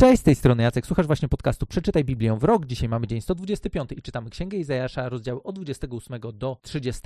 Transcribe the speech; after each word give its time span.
Cześć, 0.00 0.20
z 0.20 0.24
tej 0.24 0.34
strony 0.34 0.62
Jacek, 0.62 0.86
słuchasz 0.86 1.06
właśnie 1.06 1.28
podcastu 1.28 1.66
Przeczytaj 1.66 2.04
Biblię 2.04 2.36
w 2.38 2.44
rok. 2.44 2.66
Dzisiaj 2.66 2.88
mamy 2.88 3.06
dzień 3.06 3.20
125 3.20 3.92
i 3.92 4.02
czytamy 4.02 4.30
Księgę 4.30 4.58
Izajasza, 4.58 5.08
rozdziały 5.08 5.42
od 5.42 5.54
28 5.54 6.20
do 6.34 6.58
30. 6.62 7.02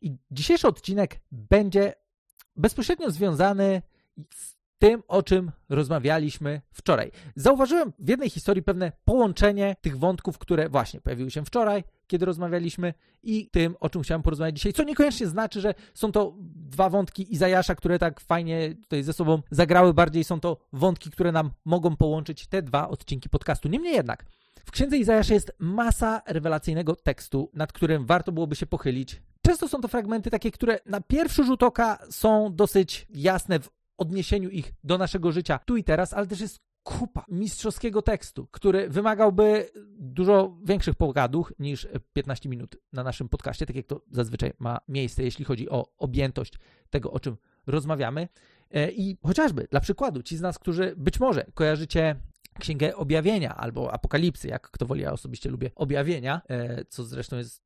I 0.00 0.16
dzisiejszy 0.30 0.68
odcinek 0.68 1.20
będzie 1.30 1.94
bezpośrednio 2.56 3.10
związany 3.10 3.82
z 4.34 4.56
tym, 4.78 5.02
o 5.08 5.22
czym 5.22 5.52
rozmawialiśmy 5.68 6.60
wczoraj. 6.72 7.10
Zauważyłem 7.36 7.92
w 7.98 8.08
jednej 8.08 8.30
historii 8.30 8.62
pewne 8.62 8.92
połączenie 9.04 9.76
tych 9.80 9.98
wątków, 9.98 10.38
które 10.38 10.68
właśnie 10.68 11.00
pojawiły 11.00 11.30
się 11.30 11.44
wczoraj, 11.44 11.84
kiedy 12.06 12.26
rozmawialiśmy, 12.26 12.94
i 13.22 13.50
tym, 13.50 13.76
o 13.80 13.90
czym 13.90 14.02
chciałem 14.02 14.22
porozmawiać 14.22 14.56
dzisiaj, 14.56 14.72
co 14.72 14.82
niekoniecznie 14.82 15.26
znaczy, 15.26 15.60
że 15.60 15.74
są 15.94 16.12
to 16.12 16.34
dwa 16.72 16.90
wątki 16.90 17.34
Izajasza, 17.34 17.74
które 17.74 17.98
tak 17.98 18.20
fajnie 18.20 18.74
tutaj 18.74 19.02
ze 19.02 19.12
sobą 19.12 19.42
zagrały, 19.50 19.94
bardziej 19.94 20.24
są 20.24 20.40
to 20.40 20.56
wątki, 20.72 21.10
które 21.10 21.32
nam 21.32 21.50
mogą 21.64 21.96
połączyć 21.96 22.46
te 22.46 22.62
dwa 22.62 22.88
odcinki 22.88 23.28
podcastu. 23.28 23.68
Niemniej 23.68 23.94
jednak, 23.94 24.24
w 24.64 24.70
księdze 24.70 24.96
Izajasza 24.96 25.34
jest 25.34 25.52
masa 25.58 26.22
rewelacyjnego 26.26 26.96
tekstu, 26.96 27.50
nad 27.54 27.72
którym 27.72 28.06
warto 28.06 28.32
byłoby 28.32 28.56
się 28.56 28.66
pochylić. 28.66 29.22
Często 29.46 29.68
są 29.68 29.80
to 29.80 29.88
fragmenty 29.88 30.30
takie, 30.30 30.50
które 30.50 30.78
na 30.86 31.00
pierwszy 31.00 31.44
rzut 31.44 31.62
oka 31.62 31.98
są 32.10 32.54
dosyć 32.54 33.06
jasne 33.10 33.60
w 33.60 33.70
odniesieniu 33.98 34.50
ich 34.50 34.72
do 34.84 34.98
naszego 34.98 35.32
życia 35.32 35.58
tu 35.66 35.76
i 35.76 35.84
teraz, 35.84 36.12
ale 36.12 36.26
też 36.26 36.40
jest 36.40 36.58
kupa 36.82 37.24
mistrzowskiego 37.28 38.02
tekstu, 38.02 38.46
który 38.50 38.88
wymagałby 38.88 39.70
dużo 39.98 40.56
większych 40.64 40.94
pogaduch 40.94 41.52
niż 41.58 41.88
15 42.12 42.48
minut 42.48 42.76
na 42.92 43.02
naszym 43.02 43.28
podcaście, 43.28 43.66
tak 43.66 43.76
jak 43.76 43.86
to 43.86 44.02
zazwyczaj 44.10 44.52
ma 44.58 44.78
miejsce, 44.88 45.22
jeśli 45.22 45.44
chodzi 45.44 45.70
o 45.70 45.92
objętość 45.98 46.52
tego, 46.90 47.12
o 47.12 47.20
czym 47.20 47.36
rozmawiamy. 47.66 48.28
E, 48.70 48.90
I 48.90 49.18
chociażby 49.26 49.66
dla 49.70 49.80
przykładu, 49.80 50.22
ci 50.22 50.36
z 50.36 50.40
nas, 50.40 50.58
którzy 50.58 50.94
być 50.96 51.20
może 51.20 51.44
kojarzycie 51.54 52.16
Księgę 52.58 52.96
Objawienia 52.96 53.56
albo 53.56 53.92
Apokalipsy, 53.92 54.48
jak 54.48 54.70
kto 54.70 54.86
woli, 54.86 55.02
ja 55.02 55.12
osobiście 55.12 55.50
lubię 55.50 55.70
Objawienia, 55.74 56.42
e, 56.48 56.84
co 56.84 57.04
zresztą 57.04 57.36
jest 57.36 57.62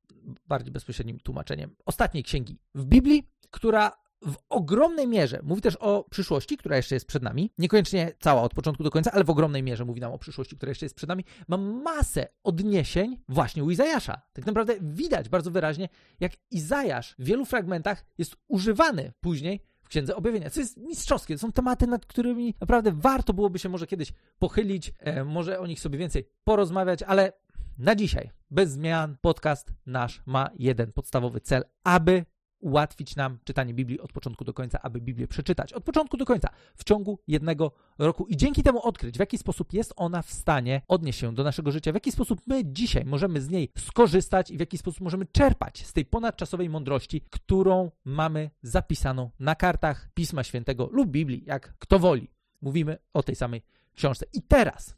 bardziej 0.47 0.71
bezpośrednim 0.71 1.19
tłumaczeniem 1.19 1.75
ostatniej 1.85 2.23
księgi 2.23 2.59
w 2.75 2.85
Biblii, 2.85 3.29
która 3.51 3.91
w 4.25 4.35
ogromnej 4.49 5.07
mierze 5.07 5.39
mówi 5.43 5.61
też 5.61 5.75
o 5.75 6.05
przyszłości, 6.09 6.57
która 6.57 6.75
jeszcze 6.75 6.95
jest 6.95 7.05
przed 7.05 7.23
nami. 7.23 7.51
Niekoniecznie 7.57 8.11
cała 8.19 8.41
od 8.41 8.53
początku 8.53 8.83
do 8.83 8.91
końca, 8.91 9.11
ale 9.11 9.23
w 9.23 9.29
ogromnej 9.29 9.63
mierze 9.63 9.85
mówi 9.85 10.01
nam 10.01 10.13
o 10.13 10.17
przyszłości, 10.17 10.55
która 10.55 10.69
jeszcze 10.69 10.85
jest 10.85 10.95
przed 10.95 11.09
nami. 11.09 11.23
Ma 11.47 11.57
masę 11.57 12.27
odniesień 12.43 13.17
właśnie 13.29 13.63
u 13.63 13.71
Izajasza. 13.71 14.21
Tak 14.33 14.45
naprawdę 14.45 14.75
widać 14.81 15.29
bardzo 15.29 15.51
wyraźnie, 15.51 15.89
jak 16.19 16.31
Izajasz 16.51 17.15
w 17.19 17.23
wielu 17.23 17.45
fragmentach 17.45 18.05
jest 18.17 18.35
używany 18.47 19.11
później 19.21 19.61
w 19.83 19.89
Księdze 19.89 20.15
Objawienia, 20.15 20.49
co 20.49 20.59
jest 20.59 20.77
mistrzowskie. 20.77 21.35
To 21.35 21.39
są 21.39 21.51
tematy, 21.51 21.87
nad 21.87 22.05
którymi 22.05 22.55
naprawdę 22.61 22.91
warto 22.91 23.33
byłoby 23.33 23.59
się 23.59 23.69
może 23.69 23.87
kiedyś 23.87 24.13
pochylić, 24.39 24.93
e, 24.99 25.23
może 25.23 25.59
o 25.59 25.67
nich 25.67 25.79
sobie 25.79 25.97
więcej 25.97 26.29
porozmawiać, 26.43 27.03
ale 27.03 27.33
na 27.77 27.95
dzisiaj, 27.95 28.31
bez 28.51 28.71
zmian, 28.71 29.17
podcast 29.21 29.73
nasz 29.85 30.21
ma 30.25 30.49
jeden 30.55 30.93
podstawowy 30.93 31.41
cel, 31.41 31.63
aby 31.83 32.25
ułatwić 32.59 33.15
nam 33.15 33.39
czytanie 33.43 33.73
Biblii 33.73 33.99
od 33.99 34.11
początku 34.11 34.43
do 34.43 34.53
końca, 34.53 34.81
aby 34.81 35.01
Biblię 35.01 35.27
przeczytać 35.27 35.73
od 35.73 35.83
początku 35.83 36.17
do 36.17 36.25
końca 36.25 36.49
w 36.75 36.83
ciągu 36.83 37.19
jednego 37.27 37.71
roku 37.97 38.25
i 38.27 38.37
dzięki 38.37 38.63
temu 38.63 38.81
odkryć, 38.81 39.15
w 39.15 39.19
jaki 39.19 39.37
sposób 39.37 39.73
jest 39.73 39.93
ona 39.95 40.21
w 40.21 40.31
stanie 40.31 40.81
odnieść 40.87 41.19
się 41.19 41.35
do 41.35 41.43
naszego 41.43 41.71
życia, 41.71 41.91
w 41.91 41.95
jaki 41.95 42.11
sposób 42.11 42.41
my 42.47 42.61
dzisiaj 42.65 43.05
możemy 43.05 43.41
z 43.41 43.49
niej 43.49 43.71
skorzystać 43.77 44.51
i 44.51 44.57
w 44.57 44.59
jaki 44.59 44.77
sposób 44.77 45.01
możemy 45.01 45.25
czerpać 45.25 45.85
z 45.85 45.93
tej 45.93 46.05
ponadczasowej 46.05 46.69
mądrości, 46.69 47.21
którą 47.29 47.91
mamy 48.05 48.49
zapisaną 48.61 49.31
na 49.39 49.55
kartach 49.55 50.09
Pisma 50.13 50.43
Świętego 50.43 50.89
lub 50.91 51.09
Biblii, 51.09 51.43
jak 51.45 51.77
kto 51.79 51.99
woli. 51.99 52.31
Mówimy 52.61 52.97
o 53.13 53.23
tej 53.23 53.35
samej 53.35 53.61
książce. 53.95 54.25
I 54.33 54.41
teraz 54.41 54.95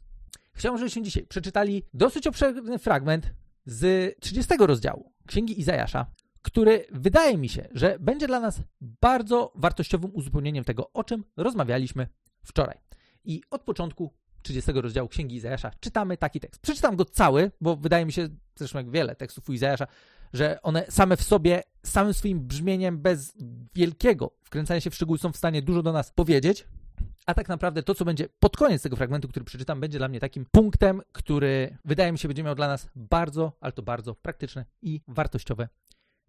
chciałbym, 0.52 0.78
żebyśmy 0.78 1.02
dzisiaj 1.02 1.26
przeczytali 1.26 1.82
dosyć 1.94 2.26
obszerny 2.26 2.78
fragment 2.78 3.34
z 3.66 4.14
30 4.20 4.54
rozdziału 4.58 5.12
Księgi 5.26 5.60
Izajasza, 5.60 6.06
który 6.42 6.86
wydaje 6.92 7.38
mi 7.38 7.48
się, 7.48 7.68
że 7.74 7.96
będzie 8.00 8.26
dla 8.26 8.40
nas 8.40 8.60
bardzo 8.80 9.52
wartościowym 9.54 10.10
uzupełnieniem 10.14 10.64
tego, 10.64 10.92
o 10.92 11.04
czym 11.04 11.24
rozmawialiśmy 11.36 12.08
wczoraj. 12.42 12.78
I 13.24 13.42
od 13.50 13.62
początku 13.62 14.12
30 14.42 14.72
rozdziału 14.72 15.08
Księgi 15.08 15.36
Izajasza 15.36 15.70
czytamy 15.80 16.16
taki 16.16 16.40
tekst. 16.40 16.62
Przeczytam 16.62 16.96
go 16.96 17.04
cały, 17.04 17.50
bo 17.60 17.76
wydaje 17.76 18.06
mi 18.06 18.12
się, 18.12 18.28
zresztą 18.56 18.78
jak 18.78 18.90
wiele 18.90 19.16
tekstów 19.16 19.48
u 19.48 19.52
Izajasza, 19.52 19.86
że 20.32 20.62
one 20.62 20.84
same 20.88 21.16
w 21.16 21.22
sobie, 21.22 21.62
samym 21.82 22.14
swoim 22.14 22.40
brzmieniem, 22.40 22.98
bez 22.98 23.34
wielkiego 23.74 24.30
wkręcania 24.42 24.80
się 24.80 24.90
w 24.90 24.94
szczegóły, 24.94 25.18
są 25.18 25.32
w 25.32 25.36
stanie 25.36 25.62
dużo 25.62 25.82
do 25.82 25.92
nas 25.92 26.12
powiedzieć. 26.12 26.66
A 27.26 27.34
tak 27.34 27.48
naprawdę 27.48 27.82
to, 27.82 27.94
co 27.94 28.04
będzie 28.04 28.28
pod 28.40 28.56
koniec 28.56 28.82
tego 28.82 28.96
fragmentu, 28.96 29.28
który 29.28 29.44
przeczytam, 29.44 29.80
będzie 29.80 29.98
dla 29.98 30.08
mnie 30.08 30.20
takim 30.20 30.46
punktem, 30.50 31.02
który 31.12 31.78
wydaje 31.84 32.12
mi 32.12 32.18
się 32.18 32.28
będzie 32.28 32.42
miał 32.42 32.54
dla 32.54 32.68
nas 32.68 32.88
bardzo, 32.96 33.52
ale 33.60 33.72
to 33.72 33.82
bardzo 33.82 34.14
praktyczne 34.14 34.64
i 34.82 35.00
wartościowe 35.08 35.68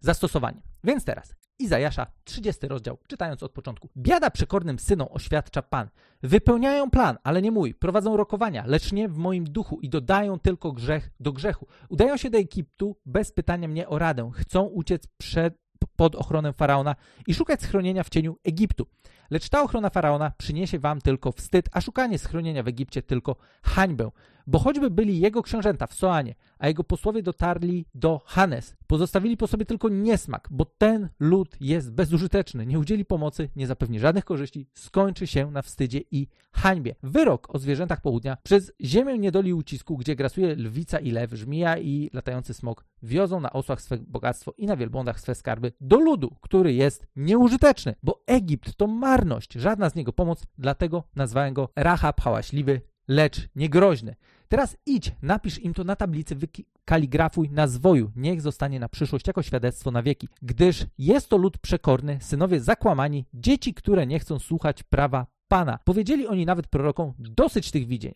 zastosowanie. 0.02 0.62
Więc 0.84 1.04
teraz 1.04 1.34
Izajasza, 1.62 2.06
30 2.24 2.68
rozdział, 2.68 2.98
czytając 3.08 3.42
od 3.42 3.52
początku. 3.52 3.88
Biada 3.96 4.30
przekornym 4.30 4.78
synom 4.78 5.08
oświadcza 5.10 5.62
Pan. 5.62 5.88
Wypełniają 6.22 6.90
plan, 6.90 7.18
ale 7.22 7.42
nie 7.42 7.50
mój. 7.50 7.74
Prowadzą 7.74 8.16
rokowania, 8.16 8.64
lecz 8.66 8.92
nie 8.92 9.08
w 9.08 9.16
moim 9.16 9.44
duchu 9.44 9.80
i 9.80 9.88
dodają 9.88 10.38
tylko 10.38 10.72
grzech 10.72 11.10
do 11.20 11.32
grzechu. 11.32 11.66
Udają 11.88 12.16
się 12.16 12.30
do 12.30 12.38
Egiptu 12.38 12.96
bez 13.06 13.32
pytania 13.32 13.68
mnie 13.68 13.88
o 13.88 13.98
radę. 13.98 14.30
Chcą 14.34 14.62
uciec 14.62 15.06
przed, 15.06 15.54
pod 15.96 16.14
ochronę 16.14 16.52
Faraona 16.52 16.96
i 17.26 17.34
szukać 17.34 17.62
schronienia 17.62 18.02
w 18.02 18.08
cieniu 18.08 18.36
Egiptu. 18.44 18.86
Lecz 19.30 19.48
ta 19.48 19.62
ochrona 19.62 19.90
Faraona 19.90 20.32
przyniesie 20.38 20.78
wam 20.78 21.00
tylko 21.00 21.32
wstyd, 21.32 21.68
a 21.72 21.80
szukanie 21.80 22.18
schronienia 22.18 22.62
w 22.62 22.68
Egipcie 22.68 23.02
tylko 23.02 23.36
hańbę. 23.62 24.10
Bo 24.46 24.58
choćby 24.58 24.90
byli 24.90 25.20
jego 25.20 25.42
książęta 25.42 25.86
w 25.86 25.94
Soanie, 25.94 26.34
a 26.58 26.68
jego 26.68 26.84
posłowie 26.84 27.22
dotarli 27.22 27.86
do 27.94 28.20
Hanes, 28.26 28.76
pozostawili 28.86 29.36
po 29.36 29.46
sobie 29.46 29.66
tylko 29.66 29.88
niesmak, 29.88 30.48
bo 30.50 30.64
ten 30.64 31.08
lud 31.20 31.56
jest 31.60 31.92
bezużyteczny, 31.92 32.66
nie 32.66 32.78
udzieli 32.78 33.04
pomocy, 33.04 33.48
nie 33.56 33.66
zapewni 33.66 34.00
żadnych 34.00 34.24
korzyści, 34.24 34.66
skończy 34.74 35.26
się 35.26 35.50
na 35.50 35.62
wstydzie 35.62 36.00
i 36.10 36.28
hańbie. 36.52 36.94
Wyrok 37.02 37.54
o 37.54 37.58
zwierzętach 37.58 38.00
południa 38.00 38.36
przez 38.42 38.72
ziemię 38.80 39.18
niedoli 39.18 39.54
ucisku, 39.54 39.96
gdzie 39.96 40.16
grasuje 40.16 40.56
lwica 40.56 40.98
i 40.98 41.10
lew, 41.10 41.32
żmija 41.32 41.78
i 41.78 42.10
latający 42.12 42.54
smok, 42.54 42.84
wiozą 43.02 43.40
na 43.40 43.52
osłach 43.52 43.82
swe 43.82 43.98
bogactwo 43.98 44.54
i 44.56 44.66
na 44.66 44.76
wielbłądach 44.76 45.20
swe 45.20 45.34
skarby 45.34 45.72
do 45.82 46.00
ludu, 46.00 46.36
który 46.40 46.72
jest 46.74 47.06
nieużyteczny, 47.16 47.94
bo 48.02 48.22
Egipt 48.26 48.76
to 48.76 48.86
marność, 48.86 49.52
żadna 49.52 49.90
z 49.90 49.94
niego 49.94 50.12
pomoc, 50.12 50.46
dlatego 50.58 51.04
nazwałem 51.16 51.54
go 51.54 51.68
Rahab 51.76 52.20
hałaśliwy, 52.20 52.80
lecz 53.08 53.48
niegroźny. 53.56 54.16
Teraz 54.48 54.76
idź, 54.86 55.12
napisz 55.22 55.58
im 55.58 55.74
to 55.74 55.84
na 55.84 55.96
tablicy, 55.96 56.36
kaligrafuj 56.84 57.50
na 57.50 57.66
zwoju. 57.66 58.12
Niech 58.16 58.40
zostanie 58.40 58.80
na 58.80 58.88
przyszłość 58.88 59.26
jako 59.26 59.42
świadectwo 59.42 59.90
na 59.90 60.02
wieki. 60.02 60.28
Gdyż 60.42 60.86
jest 60.98 61.28
to 61.28 61.36
lud 61.36 61.58
przekorny, 61.58 62.18
synowie 62.20 62.60
zakłamani, 62.60 63.24
dzieci, 63.34 63.74
które 63.74 64.06
nie 64.06 64.18
chcą 64.18 64.38
słuchać 64.38 64.82
prawa 64.82 65.26
Pana. 65.48 65.78
Powiedzieli 65.84 66.26
oni 66.26 66.46
nawet 66.46 66.66
prorokom 66.66 67.12
dosyć 67.18 67.70
tych 67.70 67.86
widzeń 67.86 68.12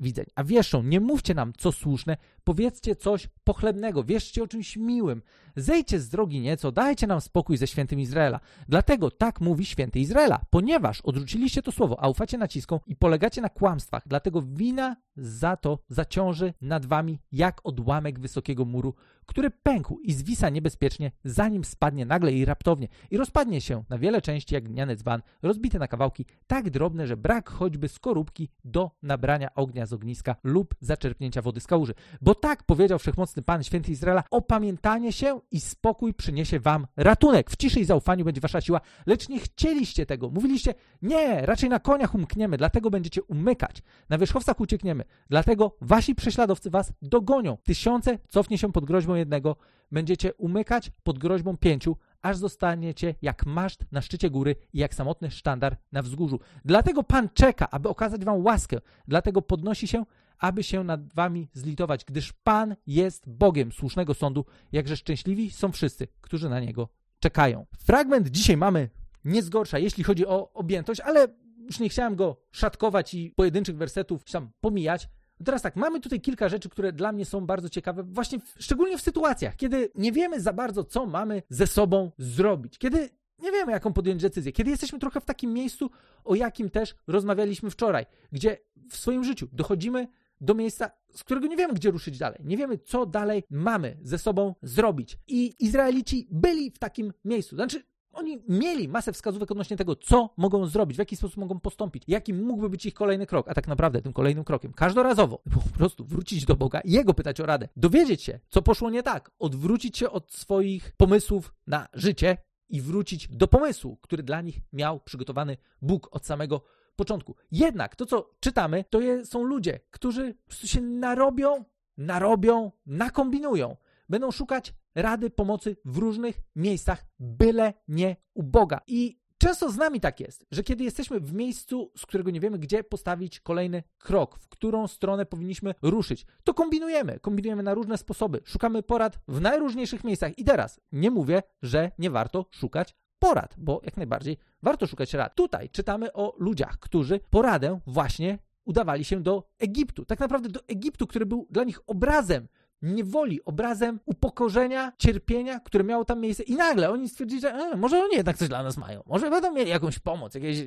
widzeń. 0.00 0.26
A 0.34 0.44
wieszą, 0.44 0.82
nie 0.82 1.00
mówcie 1.00 1.34
nam, 1.34 1.52
co 1.58 1.72
słuszne, 1.72 2.16
powiedzcie 2.44 2.96
coś 2.96 3.28
pochlebnego, 3.44 4.04
wierzcie 4.04 4.42
o 4.42 4.46
czymś 4.46 4.76
miłym. 4.76 5.22
Zejdźcie 5.56 6.00
z 6.00 6.08
drogi 6.08 6.40
nieco, 6.40 6.72
dajcie 6.72 7.06
nam 7.06 7.20
spokój 7.20 7.56
ze 7.56 7.66
świętym 7.66 8.00
Izraela. 8.00 8.40
Dlatego 8.68 9.10
tak 9.10 9.40
mówi 9.40 9.64
święty 9.64 10.00
Izraela, 10.00 10.40
ponieważ 10.50 11.00
odrzuciliście 11.00 11.62
to 11.62 11.72
słowo, 11.72 12.00
a 12.00 12.08
ufacie 12.08 12.38
naciskom 12.38 12.78
i 12.86 12.96
polegacie 12.96 13.40
na 13.40 13.48
kłamstwach, 13.48 14.02
dlatego 14.06 14.42
wina 14.42 14.96
za 15.16 15.56
to 15.56 15.78
zaciąży 15.88 16.54
nad 16.60 16.86
wami 16.86 17.18
jak 17.32 17.60
odłamek 17.64 18.20
wysokiego 18.20 18.64
muru, 18.64 18.94
który 19.26 19.50
pękł 19.50 20.00
i 20.00 20.12
zwisa 20.12 20.50
niebezpiecznie, 20.50 21.12
zanim 21.24 21.64
spadnie 21.64 22.06
nagle 22.06 22.32
i 22.32 22.44
raptownie 22.44 22.88
i 23.10 23.16
rozpadnie 23.16 23.60
się 23.60 23.84
na 23.88 23.98
wiele 23.98 24.22
części 24.22 24.54
jak 24.54 24.64
gniany 24.64 24.96
dzban, 24.96 25.22
rozbity 25.42 25.78
na 25.78 25.88
kawałki, 25.88 26.26
tak 26.46 26.70
drobne, 26.70 27.06
że 27.06 27.16
brak 27.16 27.50
choćby 27.50 27.88
skorupki 27.88 28.48
do 28.64 28.90
nabrania 29.02 29.54
ognia 29.54 29.86
z 29.86 29.92
ogniska 29.92 30.36
lub 30.44 30.74
zaczerpnięcia 30.80 31.42
wody 31.42 31.60
z 31.60 31.66
kałuży. 31.66 31.94
Bo 32.20 32.34
tak 32.34 32.62
powiedział 32.62 32.98
wszechmocny 32.98 33.42
Pan, 33.42 33.64
święty 33.64 33.92
Izraela, 33.92 34.24
opamiętanie 34.30 35.12
się 35.12 35.40
i 35.50 35.60
spokój 35.60 36.14
przyniesie 36.14 36.60
wam 36.60 36.86
ratunek. 36.96 37.50
W 37.50 37.56
ciszy 37.56 37.80
i 37.80 37.84
zaufaniu 37.84 38.24
będzie 38.24 38.40
wasza 38.40 38.60
siła, 38.60 38.80
lecz 39.06 39.28
nie 39.28 39.40
chcieliście 39.40 40.06
tego. 40.06 40.30
Mówiliście, 40.30 40.74
nie, 41.02 41.46
raczej 41.46 41.70
na 41.70 41.78
koniach 41.78 42.14
umkniemy, 42.14 42.56
dlatego 42.56 42.90
będziecie 42.90 43.22
umykać. 43.22 43.82
Na 44.08 44.18
wierzchowcach 44.18 44.60
uciekniemy, 44.60 45.04
dlatego 45.30 45.76
wasi 45.80 46.14
prześladowcy 46.14 46.70
was 46.70 46.92
dogonią. 47.02 47.56
Tysiące 47.64 48.18
cofnie 48.28 48.58
się 48.58 48.72
pod 48.72 48.84
groźbą 48.84 49.15
jednego, 49.18 49.56
będziecie 49.92 50.34
umykać 50.34 50.90
pod 51.02 51.18
groźbą 51.18 51.56
pięciu, 51.56 51.96
aż 52.22 52.36
zostaniecie 52.36 53.14
jak 53.22 53.46
maszt 53.46 53.84
na 53.92 54.02
szczycie 54.02 54.30
góry 54.30 54.56
i 54.72 54.78
jak 54.78 54.94
samotny 54.94 55.30
sztandar 55.30 55.76
na 55.92 56.02
wzgórzu. 56.02 56.40
Dlatego 56.64 57.02
Pan 57.02 57.28
czeka, 57.34 57.70
aby 57.70 57.88
okazać 57.88 58.24
wam 58.24 58.44
łaskę, 58.44 58.80
dlatego 59.08 59.42
podnosi 59.42 59.88
się, 59.88 60.04
aby 60.38 60.62
się 60.62 60.84
nad 60.84 61.14
wami 61.14 61.48
zlitować, 61.52 62.04
gdyż 62.04 62.32
Pan 62.32 62.76
jest 62.86 63.28
Bogiem 63.28 63.72
słusznego 63.72 64.14
sądu, 64.14 64.44
jakże 64.72 64.96
szczęśliwi 64.96 65.50
są 65.50 65.72
wszyscy, 65.72 66.08
którzy 66.20 66.48
na 66.48 66.60
Niego 66.60 66.88
czekają. 67.20 67.66
Fragment 67.78 68.28
dzisiaj 68.28 68.56
mamy 68.56 68.90
nie 69.24 69.42
zgorsza, 69.42 69.78
jeśli 69.78 70.04
chodzi 70.04 70.26
o 70.26 70.52
objętość, 70.52 71.00
ale 71.00 71.28
już 71.58 71.80
nie 71.80 71.88
chciałem 71.88 72.16
go 72.16 72.36
szatkować 72.50 73.14
i 73.14 73.30
pojedynczych 73.30 73.76
wersetów 73.76 74.24
tam 74.24 74.50
pomijać. 74.60 75.08
Teraz 75.44 75.62
tak, 75.62 75.76
mamy 75.76 76.00
tutaj 76.00 76.20
kilka 76.20 76.48
rzeczy, 76.48 76.68
które 76.68 76.92
dla 76.92 77.12
mnie 77.12 77.24
są 77.24 77.46
bardzo 77.46 77.68
ciekawe, 77.68 78.02
właśnie 78.02 78.38
w, 78.40 78.54
szczególnie 78.58 78.98
w 78.98 79.02
sytuacjach, 79.02 79.56
kiedy 79.56 79.90
nie 79.94 80.12
wiemy 80.12 80.40
za 80.40 80.52
bardzo, 80.52 80.84
co 80.84 81.06
mamy 81.06 81.42
ze 81.48 81.66
sobą 81.66 82.10
zrobić, 82.18 82.78
kiedy 82.78 83.10
nie 83.38 83.52
wiemy, 83.52 83.72
jaką 83.72 83.92
podjąć 83.92 84.22
decyzję, 84.22 84.52
kiedy 84.52 84.70
jesteśmy 84.70 84.98
trochę 84.98 85.20
w 85.20 85.24
takim 85.24 85.52
miejscu, 85.52 85.90
o 86.24 86.34
jakim 86.34 86.70
też 86.70 86.94
rozmawialiśmy 87.06 87.70
wczoraj, 87.70 88.06
gdzie 88.32 88.58
w 88.90 88.96
swoim 88.96 89.24
życiu 89.24 89.48
dochodzimy 89.52 90.08
do 90.40 90.54
miejsca, 90.54 90.90
z 91.14 91.24
którego 91.24 91.46
nie 91.46 91.56
wiemy, 91.56 91.74
gdzie 91.74 91.90
ruszyć 91.90 92.18
dalej. 92.18 92.40
Nie 92.44 92.56
wiemy, 92.56 92.78
co 92.78 93.06
dalej 93.06 93.42
mamy 93.50 93.96
ze 94.02 94.18
sobą 94.18 94.54
zrobić. 94.62 95.18
I 95.26 95.54
Izraelici 95.58 96.28
byli 96.30 96.70
w 96.70 96.78
takim 96.78 97.12
miejscu. 97.24 97.56
Znaczy, 97.56 97.82
oni 98.16 98.42
mieli 98.48 98.88
masę 98.88 99.12
wskazówek 99.12 99.50
odnośnie 99.50 99.76
tego, 99.76 99.96
co 99.96 100.30
mogą 100.36 100.66
zrobić, 100.66 100.96
w 100.96 100.98
jaki 100.98 101.16
sposób 101.16 101.36
mogą 101.36 101.60
postąpić, 101.60 102.02
jaki 102.06 102.34
mógłby 102.34 102.68
być 102.68 102.86
ich 102.86 102.94
kolejny 102.94 103.26
krok, 103.26 103.48
a 103.48 103.54
tak 103.54 103.68
naprawdę 103.68 104.02
tym 104.02 104.12
kolejnym 104.12 104.44
krokiem 104.44 104.72
każdorazowo 104.72 105.38
po 105.54 105.78
prostu 105.78 106.04
wrócić 106.04 106.44
do 106.44 106.56
Boga 106.56 106.80
i 106.80 106.92
Jego 106.92 107.14
pytać 107.14 107.40
o 107.40 107.46
radę, 107.46 107.68
dowiedzieć 107.76 108.22
się, 108.22 108.40
co 108.48 108.62
poszło 108.62 108.90
nie 108.90 109.02
tak, 109.02 109.30
odwrócić 109.38 109.98
się 109.98 110.10
od 110.10 110.32
swoich 110.32 110.92
pomysłów 110.96 111.54
na 111.66 111.88
życie 111.92 112.36
i 112.68 112.80
wrócić 112.80 113.28
do 113.28 113.48
pomysłu, 113.48 113.96
który 113.96 114.22
dla 114.22 114.40
nich 114.40 114.60
miał 114.72 115.00
przygotowany 115.00 115.56
Bóg 115.82 116.08
od 116.10 116.26
samego 116.26 116.60
początku. 116.96 117.36
Jednak 117.50 117.96
to, 117.96 118.06
co 118.06 118.30
czytamy, 118.40 118.84
to 118.90 119.00
je, 119.00 119.24
są 119.24 119.44
ludzie, 119.44 119.80
którzy 119.90 120.34
się 120.48 120.80
narobią, 120.80 121.64
narobią, 121.96 122.72
nakombinują. 122.86 123.76
Będą 124.08 124.30
szukać 124.30 124.74
rady, 124.96 125.30
pomocy 125.30 125.76
w 125.84 125.96
różnych 125.96 126.40
miejscach, 126.56 127.06
byle 127.18 127.74
nie 127.88 128.16
u 128.34 128.42
Boga. 128.42 128.80
I 128.86 129.26
Często 129.38 129.70
z 129.70 129.76
nami 129.76 130.00
tak 130.00 130.20
jest, 130.20 130.46
że 130.50 130.62
kiedy 130.62 130.84
jesteśmy 130.84 131.20
w 131.20 131.32
miejscu, 131.32 131.92
z 131.96 132.06
którego 132.06 132.30
nie 132.30 132.40
wiemy, 132.40 132.58
gdzie 132.58 132.84
postawić 132.84 133.40
kolejny 133.40 133.82
krok, 133.98 134.38
w 134.38 134.48
którą 134.48 134.88
stronę 134.88 135.26
powinniśmy 135.26 135.74
ruszyć, 135.82 136.26
to 136.44 136.54
kombinujemy. 136.54 137.20
Kombinujemy 137.20 137.62
na 137.62 137.74
różne 137.74 137.98
sposoby, 137.98 138.40
szukamy 138.44 138.82
porad 138.82 139.18
w 139.28 139.40
najróżniejszych 139.40 140.04
miejscach. 140.04 140.38
I 140.38 140.44
teraz 140.44 140.80
nie 140.92 141.10
mówię, 141.10 141.42
że 141.62 141.90
nie 141.98 142.10
warto 142.10 142.46
szukać 142.50 142.94
porad, 143.18 143.54
bo 143.58 143.80
jak 143.84 143.96
najbardziej 143.96 144.38
warto 144.62 144.86
szukać 144.86 145.14
rad. 145.14 145.34
Tutaj 145.34 145.70
czytamy 145.70 146.12
o 146.12 146.34
ludziach, 146.38 146.78
którzy 146.78 147.20
poradę 147.30 147.80
właśnie 147.86 148.38
udawali 148.64 149.04
się 149.04 149.22
do 149.22 149.48
Egiptu. 149.58 150.04
Tak 150.04 150.20
naprawdę 150.20 150.48
do 150.48 150.60
Egiptu, 150.68 151.06
który 151.06 151.26
był 151.26 151.46
dla 151.50 151.64
nich 151.64 151.80
obrazem 151.86 152.48
niewoli, 152.82 153.44
obrazem 153.44 154.00
upokorzenia, 154.06 154.92
cierpienia, 154.98 155.60
które 155.60 155.84
miało 155.84 156.04
tam 156.04 156.20
miejsce. 156.20 156.42
I 156.42 156.56
nagle 156.56 156.90
oni 156.90 157.08
stwierdzili, 157.08 157.40
że 157.40 157.52
e, 157.52 157.76
może 157.76 157.98
oni 157.98 158.16
jednak 158.16 158.36
coś 158.36 158.48
dla 158.48 158.62
nas 158.62 158.76
mają. 158.76 159.02
Może 159.06 159.30
będą 159.30 159.52
mieli 159.52 159.70
jakąś 159.70 159.98
pomoc, 159.98 160.34
jakieś 160.34 160.58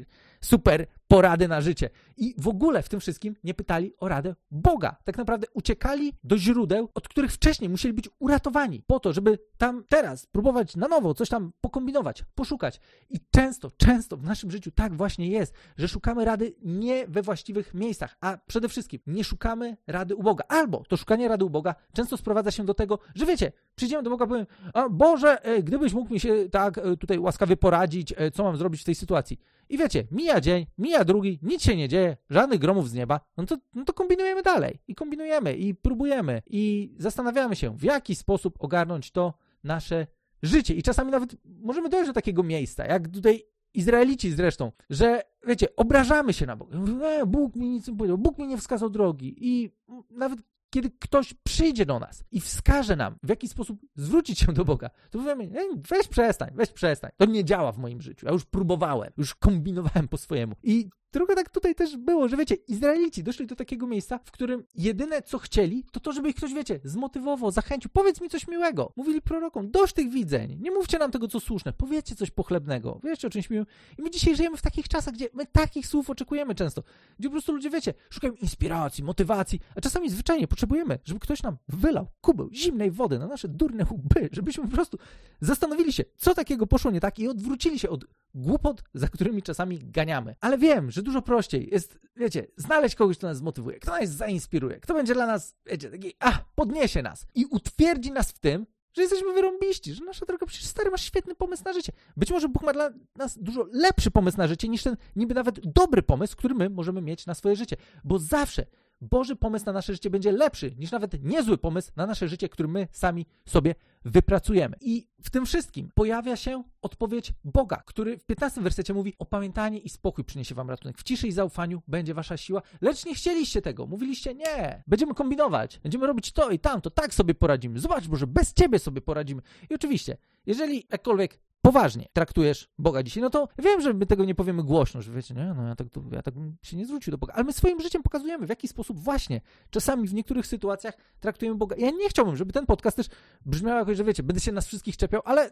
super 0.41 0.87
porady 1.07 1.47
na 1.47 1.61
życie. 1.61 1.89
I 2.17 2.35
w 2.37 2.47
ogóle 2.47 2.83
w 2.83 2.89
tym 2.89 2.99
wszystkim 2.99 3.35
nie 3.43 3.53
pytali 3.53 3.93
o 3.97 4.07
radę 4.07 4.35
Boga. 4.51 4.95
Tak 5.03 5.17
naprawdę 5.17 5.47
uciekali 5.53 6.13
do 6.23 6.37
źródeł, 6.37 6.89
od 6.93 7.07
których 7.07 7.31
wcześniej 7.31 7.69
musieli 7.69 7.93
być 7.93 8.09
uratowani, 8.19 8.83
po 8.87 8.99
to, 8.99 9.13
żeby 9.13 9.39
tam 9.57 9.83
teraz 9.89 10.25
próbować 10.25 10.75
na 10.75 10.87
nowo 10.87 11.13
coś 11.13 11.29
tam 11.29 11.51
pokombinować, 11.61 12.23
poszukać. 12.35 12.79
I 13.09 13.19
często, 13.31 13.71
często 13.77 14.17
w 14.17 14.23
naszym 14.23 14.51
życiu 14.51 14.71
tak 14.71 14.95
właśnie 14.95 15.27
jest, 15.27 15.53
że 15.77 15.87
szukamy 15.87 16.25
rady 16.25 16.55
nie 16.61 17.07
we 17.07 17.21
właściwych 17.21 17.73
miejscach, 17.73 18.17
a 18.21 18.37
przede 18.47 18.69
wszystkim 18.69 18.99
nie 19.07 19.23
szukamy 19.23 19.77
rady 19.87 20.15
u 20.15 20.23
Boga. 20.23 20.43
Albo 20.47 20.83
to 20.87 20.97
szukanie 20.97 21.27
rady 21.27 21.45
u 21.45 21.49
Boga 21.49 21.75
często 21.93 22.17
sprowadza 22.17 22.51
się 22.51 22.65
do 22.65 22.73
tego, 22.73 22.99
że 23.15 23.25
wiecie, 23.25 23.51
przyjdziemy 23.75 24.03
do 24.03 24.09
Boga, 24.09 24.27
powiem, 24.27 24.45
a 24.73 24.89
Boże, 24.89 25.43
e, 25.43 25.63
gdybyś 25.63 25.93
mógł 25.93 26.13
mi 26.13 26.19
się 26.19 26.49
tak 26.51 26.77
e, 26.77 26.97
tutaj 26.97 27.19
łaskawie 27.19 27.57
poradzić, 27.57 28.13
e, 28.17 28.31
co 28.31 28.43
mam 28.43 28.57
zrobić 28.57 28.81
w 28.81 28.85
tej 28.85 28.95
sytuacji. 28.95 29.39
I 29.69 29.77
wiecie, 29.77 30.07
mija 30.11 30.41
dzień, 30.41 30.65
mija 30.77 31.03
drugi, 31.03 31.39
nic 31.41 31.63
się 31.63 31.75
nie 31.75 31.87
dzieje, 31.87 32.17
żadnych 32.29 32.59
gromów 32.59 32.89
z 32.89 32.93
nieba, 32.93 33.19
no 33.37 33.45
to, 33.45 33.57
no 33.73 33.85
to 33.85 33.93
kombinujemy 33.93 34.41
dalej. 34.41 34.79
I 34.87 34.95
kombinujemy, 34.95 35.57
i 35.57 35.75
próbujemy, 35.75 36.41
i 36.47 36.93
zastanawiamy 36.97 37.55
się, 37.55 37.77
w 37.77 37.83
jaki 37.83 38.15
sposób 38.15 38.55
ogarnąć 38.59 39.11
to 39.11 39.33
nasze 39.63 40.07
życie. 40.41 40.73
I 40.73 40.83
czasami 40.83 41.11
nawet 41.11 41.35
możemy 41.45 41.89
dojść 41.89 42.07
do 42.07 42.13
takiego 42.13 42.43
miejsca, 42.43 42.85
jak 42.85 43.07
tutaj 43.07 43.43
Izraelici 43.73 44.31
zresztą, 44.31 44.71
że 44.89 45.21
wiecie, 45.47 45.75
obrażamy 45.75 46.33
się 46.33 46.45
na 46.45 46.55
Boga. 46.55 46.77
E, 47.07 47.25
Bóg 47.25 47.55
mi 47.55 47.69
nic 47.69 47.87
nie 47.87 47.95
powiedział, 47.95 48.17
Bóg 48.17 48.37
mi 48.37 48.47
nie 48.47 48.57
wskazał 48.57 48.89
drogi. 48.89 49.35
I 49.37 49.71
nawet 50.11 50.39
kiedy 50.69 50.91
ktoś 50.99 51.33
przyjdzie 51.33 51.85
do 51.85 51.99
nas 51.99 52.23
i 52.31 52.41
wskaże 52.41 52.95
nam, 52.95 53.15
w 53.23 53.29
jaki 53.29 53.47
sposób 53.47 53.79
zwrócić 53.95 54.39
się 54.39 54.53
do 54.53 54.65
Boga, 54.65 54.89
to 55.09 55.19
powiemy, 55.19 55.49
weź 55.89 56.07
przestań, 56.07 56.51
weź 56.55 56.69
przestań. 56.69 57.11
To 57.17 57.25
nie 57.25 57.45
działa 57.45 57.71
w 57.71 57.77
moim 57.77 58.01
życiu. 58.01 58.25
Ja 58.25 58.31
już 58.31 58.45
próbowałem, 58.45 59.11
już 59.17 59.35
kombinowałem 59.35 60.07
po 60.07 60.17
swojemu. 60.17 60.55
I 60.63 60.89
Trochę 61.11 61.35
tak 61.35 61.49
tutaj 61.49 61.75
też 61.75 61.97
było, 61.97 62.27
że 62.27 62.37
wiecie, 62.37 62.55
Izraelici 62.55 63.23
doszli 63.23 63.47
do 63.47 63.55
takiego 63.55 63.87
miejsca, 63.87 64.19
w 64.25 64.31
którym 64.31 64.63
jedyne 64.75 65.21
co 65.21 65.37
chcieli, 65.39 65.83
to 65.91 65.99
to, 65.99 66.11
żeby 66.11 66.29
ich 66.29 66.35
ktoś, 66.35 66.53
wiecie, 66.53 66.79
zmotywował, 66.83 67.51
zachęcił. 67.51 67.91
Powiedz 67.93 68.21
mi 68.21 68.29
coś 68.29 68.47
miłego. 68.47 68.93
Mówili 68.95 69.21
prorokom, 69.21 69.71
dość 69.71 69.93
tych 69.93 70.09
widzeń, 70.09 70.57
nie 70.61 70.71
mówcie 70.71 70.99
nam 70.99 71.11
tego, 71.11 71.27
co 71.27 71.39
słuszne, 71.39 71.73
powiedzcie 71.73 72.15
coś 72.15 72.31
pochlebnego, 72.31 72.99
wiecie 73.03 73.27
o 73.27 73.29
czymś 73.29 73.49
miłym. 73.49 73.65
I 73.97 74.01
my 74.01 74.09
dzisiaj 74.09 74.35
żyjemy 74.35 74.57
w 74.57 74.61
takich 74.61 74.87
czasach, 74.87 75.13
gdzie 75.13 75.29
my 75.33 75.45
takich 75.45 75.87
słów 75.87 76.09
oczekujemy 76.09 76.55
często, 76.55 76.83
gdzie 77.19 77.29
po 77.29 77.33
prostu 77.33 77.51
ludzie, 77.51 77.69
wiecie, 77.69 77.93
szukają 78.09 78.33
inspiracji, 78.33 79.03
motywacji, 79.03 79.59
a 79.75 79.81
czasami 79.81 80.09
zwyczajnie 80.09 80.47
potrzebujemy, 80.47 80.99
żeby 81.05 81.19
ktoś 81.19 81.43
nam 81.43 81.57
wylał 81.67 82.07
kubeł 82.21 82.49
zimnej 82.53 82.91
wody 82.91 83.19
na 83.19 83.27
nasze 83.27 83.47
durne 83.47 83.85
łby, 83.91 84.29
żebyśmy 84.31 84.63
po 84.63 84.71
prostu 84.71 84.97
zastanowili 85.41 85.93
się, 85.93 86.03
co 86.17 86.35
takiego 86.35 86.67
poszło 86.67 86.91
nie 86.91 86.99
tak 86.99 87.19
i 87.19 87.27
odwrócili 87.27 87.79
się 87.79 87.89
od 87.89 88.05
głupot, 88.35 88.83
za 88.93 89.07
którymi 89.07 89.43
czasami 89.43 89.79
ganiamy. 89.79 90.35
Ale 90.41 90.57
wiem, 90.57 90.91
że 90.91 90.98
dużo 91.03 91.21
prościej 91.21 91.69
jest, 91.71 91.99
wiecie, 92.15 92.47
znaleźć 92.57 92.95
kogoś, 92.95 93.17
kto 93.17 93.27
nas 93.27 93.37
zmotywuje, 93.37 93.79
kto 93.79 93.91
nas 93.91 94.09
zainspiruje, 94.09 94.79
kto 94.79 94.93
będzie 94.93 95.13
dla 95.13 95.27
nas, 95.27 95.55
wiecie, 95.65 95.91
taki, 95.91 96.13
a, 96.19 96.39
podniesie 96.55 97.01
nas 97.01 97.27
i 97.35 97.45
utwierdzi 97.45 98.11
nas 98.11 98.31
w 98.31 98.39
tym, 98.39 98.65
że 98.93 99.01
jesteśmy 99.01 99.33
wyrąbiści, 99.33 99.93
że 99.93 100.03
nasza 100.05 100.25
droga, 100.25 100.45
przecież 100.45 100.67
stary, 100.67 100.91
masz 100.91 101.01
świetny 101.01 101.35
pomysł 101.35 101.63
na 101.65 101.73
życie. 101.73 101.91
Być 102.17 102.31
może 102.31 102.49
Bóg 102.49 102.63
ma 102.63 102.73
dla 102.73 102.89
nas 103.15 103.37
dużo 103.37 103.65
lepszy 103.71 104.11
pomysł 104.11 104.37
na 104.37 104.47
życie 104.47 104.67
niż 104.67 104.83
ten 104.83 104.97
niby 105.15 105.33
nawet 105.33 105.59
dobry 105.59 106.01
pomysł, 106.01 106.37
który 106.37 106.55
my 106.55 106.69
możemy 106.69 107.01
mieć 107.01 107.25
na 107.25 107.33
swoje 107.33 107.55
życie. 107.55 107.77
Bo 108.03 108.19
zawsze 108.19 108.65
Boży 109.01 109.35
pomysł 109.35 109.65
na 109.65 109.73
nasze 109.73 109.93
życie 109.93 110.09
będzie 110.09 110.31
lepszy 110.31 110.75
niż 110.77 110.91
nawet 110.91 111.23
niezły 111.23 111.57
pomysł 111.57 111.91
na 111.95 112.05
nasze 112.05 112.27
życie, 112.27 112.49
który 112.49 112.69
my 112.69 112.87
sami 112.91 113.25
sobie 113.45 113.75
wypracujemy. 114.05 114.75
I 114.81 115.07
w 115.23 115.29
tym 115.29 115.45
wszystkim 115.45 115.89
pojawia 115.95 116.35
się 116.35 116.63
odpowiedź 116.81 117.33
Boga, 117.43 117.83
który 117.85 118.17
w 118.17 118.25
15 118.25 118.61
wersecie 118.61 118.93
mówi: 118.93 119.13
Opamiętanie 119.19 119.79
i 119.79 119.89
spokój 119.89 120.23
przyniesie 120.23 120.55
wam 120.55 120.69
ratunek. 120.69 120.97
W 120.97 121.03
ciszy 121.03 121.27
i 121.27 121.31
zaufaniu 121.31 121.81
będzie 121.87 122.13
wasza 122.13 122.37
siła, 122.37 122.61
lecz 122.81 123.05
nie 123.05 123.15
chcieliście 123.15 123.61
tego. 123.61 123.85
Mówiliście: 123.85 124.35
Nie, 124.35 124.83
będziemy 124.87 125.13
kombinować, 125.13 125.79
będziemy 125.83 126.07
robić 126.07 126.31
to 126.31 126.49
i 126.49 126.59
tamto, 126.59 126.89
tak 126.89 127.13
sobie 127.13 127.35
poradzimy. 127.35 127.79
Zobacz, 127.79 128.07
może 128.07 128.27
bez 128.27 128.53
ciebie 128.53 128.79
sobie 128.79 129.01
poradzimy. 129.01 129.41
I 129.69 129.75
oczywiście, 129.75 130.17
jeżeli 130.45 130.87
jakkolwiek 130.91 131.39
poważnie. 131.71 132.07
Traktujesz 132.13 132.69
Boga 132.77 133.03
dzisiaj, 133.03 133.23
no 133.23 133.29
to 133.29 133.47
wiem, 133.59 133.81
że 133.81 133.93
my 133.93 134.05
tego 134.05 134.25
nie 134.25 134.35
powiemy 134.35 134.63
głośno, 134.63 135.01
że 135.01 135.11
wiecie, 135.11 135.33
nie, 135.33 135.53
no 135.57 135.67
ja 135.67 135.75
tak, 135.75 135.87
ja 136.11 136.21
tak 136.21 136.33
bym 136.33 136.57
się 136.61 136.77
nie 136.77 136.85
zwrócił 136.85 137.11
do 137.11 137.17
Boga, 137.17 137.33
ale 137.33 137.43
my 137.43 137.53
swoim 137.53 137.81
życiem 137.81 138.03
pokazujemy, 138.03 138.45
w 138.45 138.49
jaki 138.49 138.67
sposób 138.67 138.99
właśnie 138.99 139.41
czasami 139.69 140.07
w 140.07 140.13
niektórych 140.13 140.47
sytuacjach 140.47 140.97
traktujemy 141.19 141.57
Boga. 141.57 141.75
Ja 141.79 141.91
nie 141.91 142.09
chciałbym, 142.09 142.35
żeby 142.35 142.53
ten 142.53 142.65
podcast 142.65 142.97
też 142.97 143.07
brzmiał 143.45 143.77
jakoś, 143.77 143.97
że 143.97 144.03
wiecie, 144.03 144.23
będę 144.23 144.41
się 144.41 144.51
nas 144.51 144.67
wszystkich 144.67 144.97
czepiał, 144.97 145.21
ale 145.25 145.51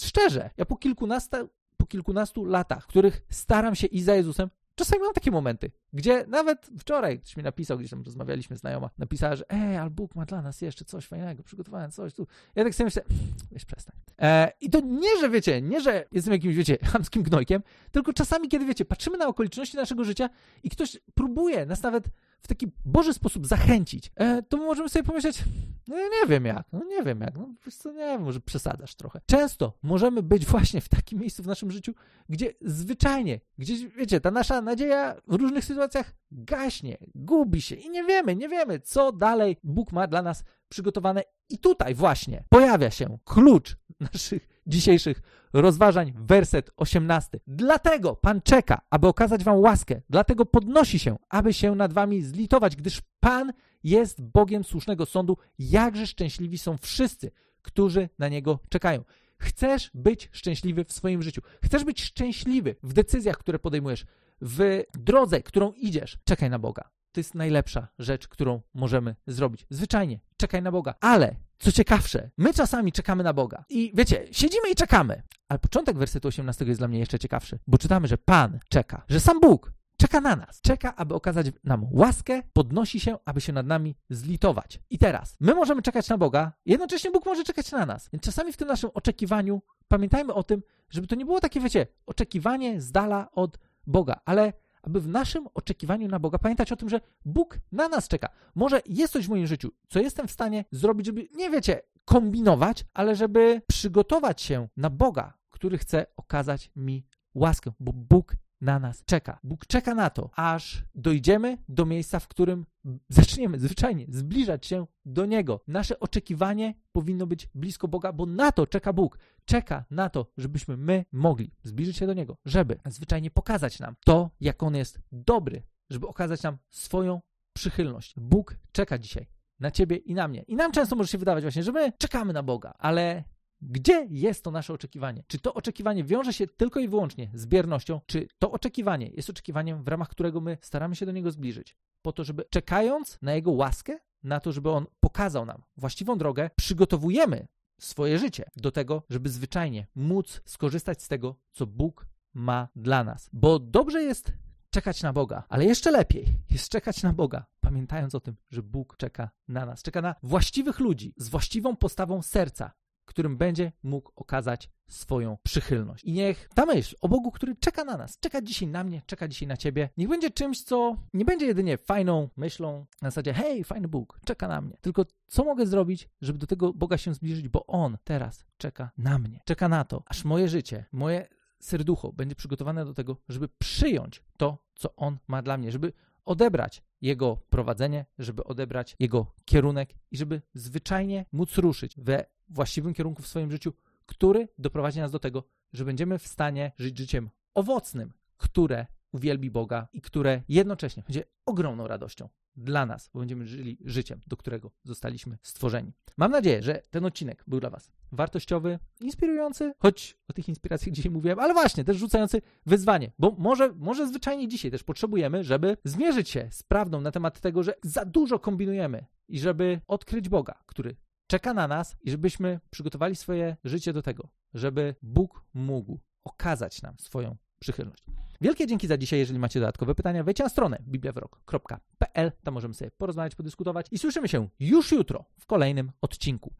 szczerze, 0.00 0.50
ja 0.56 0.66
po 0.66 0.76
kilkunastu, 0.76 1.36
po 1.76 1.86
kilkunastu 1.86 2.44
latach, 2.44 2.86
których 2.86 3.20
staram 3.30 3.74
się 3.74 3.86
iść 3.86 4.04
za 4.04 4.14
Jezusem, 4.14 4.50
Czasami 4.78 5.02
mam 5.02 5.14
takie 5.14 5.30
momenty, 5.30 5.70
gdzie 5.92 6.24
nawet 6.26 6.70
wczoraj 6.78 7.20
ktoś 7.20 7.36
mi 7.36 7.42
napisał, 7.42 7.78
gdzieś 7.78 7.90
tam 7.90 8.02
rozmawialiśmy, 8.02 8.56
znajoma, 8.56 8.90
napisała, 8.98 9.36
że 9.36 9.44
ej, 9.48 9.76
ale 9.76 9.90
Bóg 9.90 10.14
ma 10.14 10.24
dla 10.24 10.42
nas 10.42 10.60
jeszcze 10.60 10.84
coś 10.84 11.06
fajnego, 11.06 11.42
przygotowałem 11.42 11.90
coś 11.90 12.14
tu. 12.14 12.26
Ja 12.54 12.64
tak 12.64 12.74
sobie 12.74 12.84
myślę, 12.84 13.02
weź 13.50 13.64
przestań. 13.64 13.96
E, 14.18 14.52
I 14.60 14.70
to 14.70 14.80
nie, 14.80 15.20
że 15.20 15.30
wiecie, 15.30 15.62
nie, 15.62 15.80
że 15.80 16.04
jestem 16.12 16.32
jakimś, 16.32 16.54
wiecie, 16.54 16.78
chamskim 16.92 17.22
gnojkiem, 17.22 17.62
tylko 17.92 18.12
czasami, 18.12 18.48
kiedy, 18.48 18.64
wiecie, 18.66 18.84
patrzymy 18.84 19.18
na 19.18 19.26
okoliczności 19.26 19.76
naszego 19.76 20.04
życia 20.04 20.30
i 20.62 20.70
ktoś 20.70 20.98
próbuje 21.14 21.66
nas 21.66 21.82
nawet 21.82 22.04
w 22.40 22.48
taki 22.48 22.66
Boży 22.84 23.14
sposób 23.14 23.46
zachęcić, 23.46 24.10
e, 24.14 24.42
to 24.42 24.56
możemy 24.56 24.88
sobie 24.88 25.02
pomyśleć, 25.02 25.44
no 25.88 25.96
ja 25.96 26.04
nie 26.04 26.28
wiem 26.28 26.44
jak, 26.44 26.66
no 26.72 26.84
nie 26.84 27.02
wiem 27.02 27.20
jak, 27.20 27.38
no 27.38 27.48
wiesz 27.66 27.74
co, 27.74 27.92
nie 27.92 27.98
wiem, 27.98 28.22
może 28.22 28.40
przesadzasz 28.40 28.94
trochę. 28.94 29.20
Często 29.26 29.78
możemy 29.82 30.22
być 30.22 30.46
właśnie 30.46 30.80
w 30.80 30.88
takim 30.88 31.20
miejscu 31.20 31.42
w 31.42 31.46
naszym 31.46 31.70
życiu, 31.70 31.94
gdzie 32.28 32.54
zwyczajnie, 32.60 33.40
gdzieś, 33.58 33.86
wiecie, 33.86 34.20
ta 34.20 34.30
nasza 34.30 34.62
nadzieja 34.62 35.16
w 35.26 35.34
różnych 35.34 35.64
sytuacjach 35.64 36.14
gaśnie, 36.30 36.98
gubi 37.14 37.62
się 37.62 37.74
i 37.74 37.90
nie 37.90 38.04
wiemy, 38.04 38.36
nie 38.36 38.48
wiemy, 38.48 38.80
co 38.80 39.12
dalej 39.12 39.56
Bóg 39.64 39.92
ma 39.92 40.06
dla 40.06 40.22
nas 40.22 40.44
przygotowane. 40.68 41.22
I 41.48 41.58
tutaj 41.58 41.94
właśnie 41.94 42.44
pojawia 42.48 42.90
się 42.90 43.18
klucz 43.24 43.76
naszych 44.12 44.48
dzisiejszych 44.68 45.22
rozważań, 45.52 46.12
werset 46.16 46.70
18. 46.76 47.40
Dlatego 47.46 48.16
Pan 48.16 48.42
czeka, 48.42 48.80
aby 48.90 49.06
okazać 49.06 49.44
wam 49.44 49.58
łaskę, 49.58 50.00
dlatego 50.10 50.46
podnosi 50.46 50.98
się, 50.98 51.16
aby 51.28 51.52
się 51.52 51.74
nad 51.74 51.92
wami 51.92 52.22
zlitować, 52.22 52.76
gdyż 52.76 53.02
Pan 53.20 53.52
jest 53.84 54.22
Bogiem 54.22 54.64
słusznego 54.64 55.06
sądu. 55.06 55.36
Jakże 55.58 56.06
szczęśliwi 56.06 56.58
są 56.58 56.76
wszyscy, 56.76 57.30
którzy 57.62 58.08
na 58.18 58.28
Niego 58.28 58.58
czekają. 58.68 59.04
Chcesz 59.38 59.90
być 59.94 60.28
szczęśliwy 60.32 60.84
w 60.84 60.92
swoim 60.92 61.22
życiu. 61.22 61.42
Chcesz 61.64 61.84
być 61.84 62.02
szczęśliwy 62.02 62.76
w 62.82 62.92
decyzjach, 62.92 63.38
które 63.38 63.58
podejmujesz 63.58 64.06
w 64.40 64.82
drodze, 64.94 65.42
którą 65.42 65.72
idziesz, 65.72 66.18
czekaj 66.24 66.50
na 66.50 66.58
Boga. 66.58 66.90
To 67.18 67.20
jest 67.20 67.34
najlepsza 67.34 67.88
rzecz, 67.98 68.28
którą 68.28 68.60
możemy 68.74 69.16
zrobić. 69.26 69.66
Zwyczajnie, 69.70 70.20
czekaj 70.36 70.62
na 70.62 70.72
Boga. 70.72 70.94
Ale, 71.00 71.36
co 71.58 71.72
ciekawsze, 71.72 72.30
my 72.36 72.54
czasami 72.54 72.92
czekamy 72.92 73.24
na 73.24 73.32
Boga. 73.32 73.64
I 73.68 73.92
wiecie, 73.94 74.26
siedzimy 74.32 74.70
i 74.70 74.74
czekamy. 74.74 75.22
Ale 75.48 75.58
początek 75.58 75.98
wersetu 75.98 76.28
18 76.28 76.64
jest 76.64 76.80
dla 76.80 76.88
mnie 76.88 76.98
jeszcze 76.98 77.18
ciekawszy, 77.18 77.58
bo 77.66 77.78
czytamy, 77.78 78.08
że 78.08 78.18
Pan 78.18 78.58
czeka, 78.68 79.04
że 79.08 79.20
sam 79.20 79.40
Bóg 79.40 79.72
czeka 79.96 80.20
na 80.20 80.36
nas. 80.36 80.60
Czeka, 80.60 80.96
aby 80.96 81.14
okazać 81.14 81.46
nam 81.64 81.86
łaskę, 81.90 82.42
podnosi 82.52 83.00
się, 83.00 83.18
aby 83.24 83.40
się 83.40 83.52
nad 83.52 83.66
nami 83.66 83.96
zlitować. 84.10 84.80
I 84.90 84.98
teraz, 84.98 85.36
my 85.40 85.54
możemy 85.54 85.82
czekać 85.82 86.08
na 86.08 86.18
Boga, 86.18 86.52
jednocześnie 86.66 87.10
Bóg 87.10 87.26
może 87.26 87.44
czekać 87.44 87.72
na 87.72 87.86
nas. 87.86 88.08
Więc 88.12 88.24
czasami 88.24 88.52
w 88.52 88.56
tym 88.56 88.68
naszym 88.68 88.90
oczekiwaniu 88.94 89.62
pamiętajmy 89.88 90.34
o 90.34 90.42
tym, 90.42 90.62
żeby 90.90 91.06
to 91.06 91.14
nie 91.14 91.24
było 91.24 91.40
takie, 91.40 91.60
wiecie, 91.60 91.86
oczekiwanie 92.06 92.80
z 92.80 92.92
dala 92.92 93.30
od 93.32 93.58
Boga, 93.86 94.20
ale 94.24 94.52
aby 94.82 95.00
w 95.00 95.08
naszym 95.08 95.48
oczekiwaniu 95.54 96.08
na 96.08 96.18
Boga 96.18 96.38
pamiętać 96.38 96.72
o 96.72 96.76
tym, 96.76 96.88
że 96.88 97.00
Bóg 97.24 97.58
na 97.72 97.88
nas 97.88 98.08
czeka. 98.08 98.28
Może 98.54 98.80
jest 98.86 99.12
coś 99.12 99.26
w 99.26 99.30
moim 99.30 99.46
życiu, 99.46 99.72
co 99.88 100.00
jestem 100.00 100.28
w 100.28 100.32
stanie 100.32 100.64
zrobić, 100.70 101.06
żeby, 101.06 101.28
nie 101.34 101.50
wiecie, 101.50 101.80
kombinować, 102.04 102.84
ale 102.94 103.16
żeby 103.16 103.62
przygotować 103.66 104.42
się 104.42 104.68
na 104.76 104.90
Boga, 104.90 105.32
który 105.50 105.78
chce 105.78 106.06
okazać 106.16 106.70
mi 106.76 107.04
łaskę, 107.34 107.72
bo 107.80 107.92
Bóg 107.92 108.36
na 108.60 108.78
nas 108.78 109.04
czeka. 109.04 109.38
Bóg 109.44 109.66
czeka 109.66 109.94
na 109.94 110.10
to, 110.10 110.30
aż 110.36 110.84
dojdziemy 110.94 111.58
do 111.68 111.86
miejsca, 111.86 112.20
w 112.20 112.28
którym 112.28 112.66
zaczniemy 113.08 113.58
zwyczajnie 113.58 114.06
zbliżać 114.08 114.66
się 114.66 114.86
do 115.04 115.26
Niego. 115.26 115.60
Nasze 115.66 116.00
oczekiwanie 116.00 116.74
powinno 116.92 117.26
być 117.26 117.48
blisko 117.54 117.88
Boga, 117.88 118.12
bo 118.12 118.26
na 118.26 118.52
to 118.52 118.66
czeka 118.66 118.92
Bóg. 118.92 119.18
Czeka 119.44 119.84
na 119.90 120.10
to, 120.10 120.26
żebyśmy 120.36 120.76
my 120.76 121.04
mogli 121.12 121.50
zbliżyć 121.62 121.96
się 121.96 122.06
do 122.06 122.14
Niego, 122.14 122.36
żeby 122.44 122.78
zwyczajnie 122.86 123.30
pokazać 123.30 123.80
nam 123.80 123.94
to, 124.04 124.30
jak 124.40 124.62
On 124.62 124.74
jest 124.74 125.00
dobry, 125.12 125.62
żeby 125.90 126.08
okazać 126.08 126.42
nam 126.42 126.58
swoją 126.68 127.20
przychylność. 127.52 128.14
Bóg 128.16 128.56
czeka 128.72 128.98
dzisiaj 128.98 129.26
na 129.60 129.70
Ciebie 129.70 129.96
i 129.96 130.14
na 130.14 130.28
mnie. 130.28 130.42
I 130.42 130.56
nam 130.56 130.72
często 130.72 130.96
może 130.96 131.08
się 131.08 131.18
wydawać 131.18 131.44
właśnie, 131.44 131.62
że 131.62 131.72
my 131.72 131.92
czekamy 131.98 132.32
na 132.32 132.42
Boga, 132.42 132.74
ale 132.78 133.24
gdzie 133.62 134.06
jest 134.10 134.44
to 134.44 134.50
nasze 134.50 134.72
oczekiwanie? 134.72 135.24
Czy 135.26 135.38
to 135.38 135.54
oczekiwanie 135.54 136.04
wiąże 136.04 136.32
się 136.32 136.46
tylko 136.46 136.80
i 136.80 136.88
wyłącznie 136.88 137.30
z 137.34 137.46
biernością, 137.46 138.00
czy 138.06 138.28
to 138.38 138.50
oczekiwanie 138.50 139.08
jest 139.08 139.30
oczekiwaniem, 139.30 139.84
w 139.84 139.88
ramach 139.88 140.08
którego 140.08 140.40
my 140.40 140.58
staramy 140.60 140.96
się 140.96 141.06
do 141.06 141.12
niego 141.12 141.30
zbliżyć? 141.30 141.76
Po 142.02 142.12
to, 142.12 142.24
żeby 142.24 142.44
czekając 142.50 143.18
na 143.22 143.34
jego 143.34 143.50
łaskę, 143.50 143.98
na 144.22 144.40
to, 144.40 144.52
żeby 144.52 144.70
on 144.70 144.86
pokazał 145.00 145.46
nam 145.46 145.62
właściwą 145.76 146.18
drogę, 146.18 146.50
przygotowujemy 146.56 147.48
swoje 147.80 148.18
życie 148.18 148.44
do 148.56 148.72
tego, 148.72 149.02
żeby 149.10 149.28
zwyczajnie 149.28 149.86
móc 149.94 150.42
skorzystać 150.44 151.02
z 151.02 151.08
tego, 151.08 151.36
co 151.52 151.66
Bóg 151.66 152.06
ma 152.34 152.68
dla 152.76 153.04
nas. 153.04 153.30
Bo 153.32 153.58
dobrze 153.58 154.02
jest 154.02 154.32
czekać 154.70 155.02
na 155.02 155.12
Boga, 155.12 155.44
ale 155.48 155.64
jeszcze 155.64 155.90
lepiej 155.90 156.26
jest 156.50 156.68
czekać 156.68 157.02
na 157.02 157.12
Boga, 157.12 157.46
pamiętając 157.60 158.14
o 158.14 158.20
tym, 158.20 158.36
że 158.50 158.62
Bóg 158.62 158.96
czeka 158.96 159.30
na 159.48 159.66
nas. 159.66 159.82
Czeka 159.82 160.02
na 160.02 160.14
właściwych 160.22 160.80
ludzi 160.80 161.14
z 161.16 161.28
właściwą 161.28 161.76
postawą 161.76 162.22
serca, 162.22 162.72
którym 163.08 163.36
będzie 163.36 163.72
mógł 163.82 164.12
okazać 164.16 164.70
swoją 164.88 165.36
przychylność. 165.42 166.04
I 166.04 166.12
niech 166.12 166.48
ta 166.54 166.66
myśl 166.66 166.96
o 167.00 167.08
Bogu, 167.08 167.30
który 167.30 167.56
czeka 167.56 167.84
na 167.84 167.96
nas, 167.96 168.18
czeka 168.20 168.42
dzisiaj 168.42 168.68
na 168.68 168.84
mnie, 168.84 169.02
czeka 169.06 169.28
dzisiaj 169.28 169.48
na 169.48 169.56
ciebie, 169.56 169.88
niech 169.96 170.08
będzie 170.08 170.30
czymś, 170.30 170.62
co 170.62 170.96
nie 171.14 171.24
będzie 171.24 171.46
jedynie 171.46 171.78
fajną 171.78 172.28
myślą 172.36 172.86
na 173.02 173.10
zasadzie, 173.10 173.32
hej, 173.32 173.64
fajny 173.64 173.88
Bóg, 173.88 174.20
czeka 174.24 174.48
na 174.48 174.60
mnie. 174.60 174.76
Tylko 174.80 175.04
co 175.26 175.44
mogę 175.44 175.66
zrobić, 175.66 176.08
żeby 176.20 176.38
do 176.38 176.46
tego 176.46 176.72
Boga 176.72 176.98
się 176.98 177.14
zbliżyć, 177.14 177.48
bo 177.48 177.66
On 177.66 177.98
teraz 178.04 178.44
czeka 178.58 178.90
na 178.98 179.18
mnie. 179.18 179.40
Czeka 179.44 179.68
na 179.68 179.84
to, 179.84 180.02
aż 180.06 180.24
moje 180.24 180.48
życie, 180.48 180.84
moje 180.92 181.28
serducho 181.60 182.12
będzie 182.12 182.34
przygotowane 182.34 182.84
do 182.84 182.94
tego, 182.94 183.16
żeby 183.28 183.48
przyjąć 183.58 184.22
to, 184.36 184.58
co 184.74 184.96
On 184.96 185.18
ma 185.28 185.42
dla 185.42 185.58
mnie, 185.58 185.72
żeby 185.72 185.92
odebrać 186.24 186.82
jego 187.00 187.36
prowadzenie, 187.36 188.06
żeby 188.18 188.44
odebrać 188.44 188.96
jego 188.98 189.26
kierunek 189.44 189.94
i 190.10 190.16
żeby 190.16 190.42
zwyczajnie 190.54 191.24
móc 191.32 191.58
ruszyć 191.58 191.94
we 191.98 192.24
właściwym 192.50 192.94
kierunku 192.94 193.22
w 193.22 193.26
swoim 193.26 193.50
życiu, 193.50 193.72
który 194.06 194.48
doprowadzi 194.58 195.00
nas 195.00 195.10
do 195.10 195.18
tego, 195.18 195.44
że 195.72 195.84
będziemy 195.84 196.18
w 196.18 196.26
stanie 196.26 196.72
żyć 196.76 196.98
życiem 196.98 197.30
owocnym, 197.54 198.12
które 198.36 198.86
uwielbi 199.12 199.50
Boga 199.50 199.88
i 199.92 200.00
które 200.00 200.42
jednocześnie 200.48 201.02
będzie 201.02 201.24
ogromną 201.46 201.86
radością 201.86 202.28
dla 202.56 202.86
nas, 202.86 203.10
bo 203.14 203.20
będziemy 203.20 203.46
żyli 203.46 203.78
życiem, 203.84 204.20
do 204.26 204.36
którego 204.36 204.70
zostaliśmy 204.84 205.38
stworzeni. 205.42 205.92
Mam 206.16 206.30
nadzieję, 206.30 206.62
że 206.62 206.82
ten 206.90 207.04
odcinek 207.04 207.44
był 207.46 207.60
dla 207.60 207.70
Was 207.70 207.90
wartościowy, 208.12 208.78
inspirujący, 209.00 209.72
choć 209.78 210.18
o 210.28 210.32
tych 210.32 210.48
inspiracjach 210.48 210.94
dzisiaj 210.94 211.12
mówiłem, 211.12 211.38
ale 211.38 211.54
właśnie 211.54 211.84
też 211.84 211.96
rzucający 211.96 212.42
wyzwanie, 212.66 213.12
bo 213.18 213.34
może, 213.38 213.72
może 213.72 214.06
zwyczajnie 214.06 214.48
dzisiaj 214.48 214.70
też 214.70 214.82
potrzebujemy, 214.82 215.44
żeby 215.44 215.76
zmierzyć 215.84 216.28
się 216.28 216.48
z 216.50 216.62
prawdą 216.62 217.00
na 217.00 217.10
temat 217.10 217.40
tego, 217.40 217.62
że 217.62 217.74
za 217.82 218.04
dużo 218.04 218.38
kombinujemy 218.38 219.06
i 219.28 219.38
żeby 219.38 219.80
odkryć 219.86 220.28
Boga, 220.28 220.54
który 220.66 220.96
czeka 221.28 221.54
na 221.54 221.68
nas 221.68 221.96
i 222.02 222.10
żebyśmy 222.10 222.60
przygotowali 222.70 223.16
swoje 223.16 223.56
życie 223.64 223.92
do 223.92 224.02
tego, 224.02 224.28
żeby 224.54 224.94
Bóg 225.02 225.44
mógł 225.54 225.98
okazać 226.24 226.82
nam 226.82 226.94
swoją 226.98 227.36
przychylność. 227.58 228.04
Wielkie 228.40 228.66
dzięki 228.66 228.86
za 228.86 228.98
dzisiaj. 228.98 229.18
Jeżeli 229.18 229.38
macie 229.38 229.60
dodatkowe 229.60 229.94
pytania, 229.94 230.24
wejdźcie 230.24 230.44
na 230.44 230.48
stronę 230.48 230.78
bibliawrok.pl. 230.80 232.32
Tam 232.44 232.54
możemy 232.54 232.74
sobie 232.74 232.90
porozmawiać, 232.90 233.34
podyskutować 233.34 233.86
i 233.90 233.98
słyszymy 233.98 234.28
się 234.28 234.48
już 234.60 234.92
jutro 234.92 235.24
w 235.38 235.46
kolejnym 235.46 235.92
odcinku. 236.00 236.54